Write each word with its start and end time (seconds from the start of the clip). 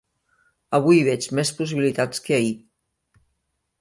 Avui 0.77 1.01
hi 1.01 1.03
veig 1.09 1.27
més 1.39 1.51
possibilitats 1.59 2.25
que 2.29 2.37
ahir. 2.39 2.51